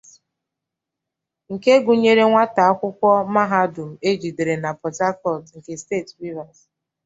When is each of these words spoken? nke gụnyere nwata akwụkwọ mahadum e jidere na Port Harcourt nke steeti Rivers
nke 1.53 1.71
gụnyere 1.85 2.23
nwata 2.29 2.61
akwụkwọ 2.69 3.09
mahadum 3.35 3.91
e 4.07 4.09
jidere 4.21 4.55
na 4.63 4.69
Port 4.79 4.95
Harcourt 5.03 5.45
nke 5.57 5.71
steeti 5.81 6.13
Rivers 6.21 6.59